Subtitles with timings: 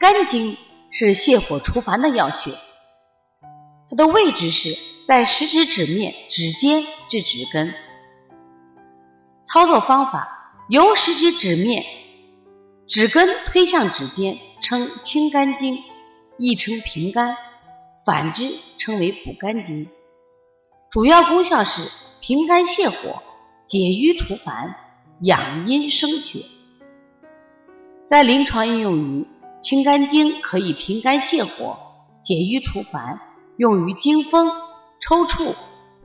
[0.00, 0.56] 肝经
[0.90, 2.52] 是泻火除烦的要穴，
[3.90, 4.74] 它的位置是
[5.06, 7.74] 在食指指面、指尖至指根。
[9.44, 11.84] 操作方法：由食指指面、
[12.86, 15.84] 指根推向指尖，称清肝经，
[16.38, 17.34] 亦称平肝；
[18.06, 19.86] 反之称为补肝经。
[20.90, 21.82] 主要功效是
[22.22, 23.22] 平肝泻火、
[23.66, 24.74] 解瘀除烦、
[25.20, 26.46] 养阴生血。
[28.06, 29.26] 在临床应用于
[29.60, 31.76] 清肝经，可以平肝泻火、
[32.22, 33.20] 解瘀除烦，
[33.56, 34.50] 用于惊风、
[35.00, 35.54] 抽搐、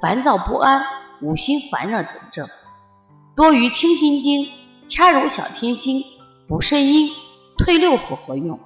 [0.02, 0.84] 烦躁不安、
[1.22, 2.48] 五心烦热等症，
[3.36, 4.48] 多于清心经、
[4.86, 6.04] 掐揉小天心、
[6.48, 7.10] 补肾阴、
[7.58, 8.60] 退六腑合用。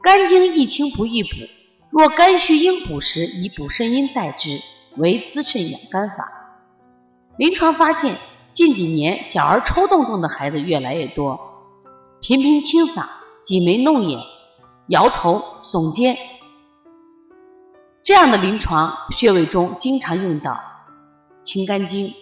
[0.00, 1.30] 肝经易清不易补，
[1.90, 4.60] 若肝虚应补时，以补肾阴代之，
[4.96, 6.30] 为滋肾养肝法。
[7.36, 8.14] 临床发现，
[8.52, 11.40] 近几年小儿抽动症的孩子越来越多。
[12.20, 13.06] 频频清嗓、
[13.44, 14.22] 挤眉弄眼、
[14.88, 16.16] 摇头耸肩，
[18.02, 20.58] 这样的临床穴位中经常用到
[21.42, 22.14] 清肝经。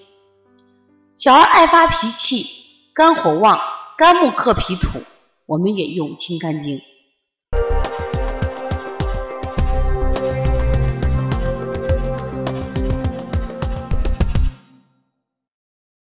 [1.14, 2.44] 小儿爱发脾气、
[2.92, 3.60] 肝火旺、
[3.96, 4.98] 肝木克脾土，
[5.46, 6.80] 我们也用清肝经。